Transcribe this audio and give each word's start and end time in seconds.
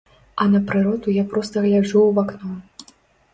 А 0.43 0.45
на 0.53 0.61
прыроду 0.71 1.13
я 1.17 1.25
проста 1.33 1.55
гляджу 1.67 1.99
ў 2.05 2.11
вакно. 2.21 2.99